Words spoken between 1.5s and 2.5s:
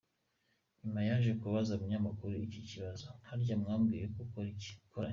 umunyamakuru